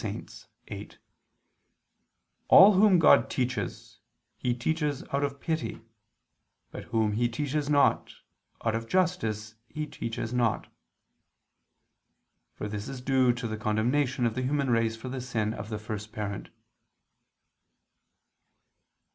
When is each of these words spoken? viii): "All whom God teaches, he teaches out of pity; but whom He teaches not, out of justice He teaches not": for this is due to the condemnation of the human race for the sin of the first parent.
viii): 0.01 0.89
"All 2.47 2.73
whom 2.73 2.97
God 2.97 3.29
teaches, 3.29 3.99
he 4.35 4.55
teaches 4.55 5.03
out 5.13 5.23
of 5.23 5.39
pity; 5.39 5.79
but 6.71 6.85
whom 6.85 7.11
He 7.11 7.29
teaches 7.29 7.69
not, 7.69 8.15
out 8.65 8.73
of 8.73 8.87
justice 8.89 9.53
He 9.67 9.85
teaches 9.85 10.33
not": 10.33 10.65
for 12.55 12.67
this 12.67 12.89
is 12.89 12.99
due 12.99 13.31
to 13.33 13.47
the 13.47 13.57
condemnation 13.57 14.25
of 14.25 14.33
the 14.33 14.41
human 14.41 14.71
race 14.71 14.97
for 14.97 15.07
the 15.07 15.21
sin 15.21 15.53
of 15.53 15.69
the 15.69 15.77
first 15.77 16.11
parent. 16.11 16.49